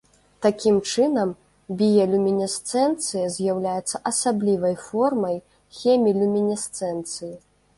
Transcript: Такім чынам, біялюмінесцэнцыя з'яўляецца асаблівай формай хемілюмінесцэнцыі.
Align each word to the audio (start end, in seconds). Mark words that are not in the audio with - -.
Такім 0.43 0.77
чынам, 0.91 1.33
біялюмінесцэнцыя 1.81 3.27
з'яўляецца 3.35 4.01
асаблівай 4.13 4.75
формай 4.87 5.37
хемілюмінесцэнцыі. 5.81 7.33